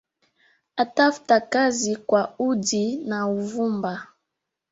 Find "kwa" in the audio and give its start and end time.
1.95-2.33